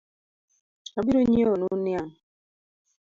Abironyieonu 0.99 1.67
niang’ 1.83 2.11